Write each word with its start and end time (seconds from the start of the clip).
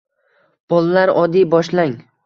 Bolalar, 0.73 1.13
oddiy 1.25 1.49
boshlang 1.57 1.99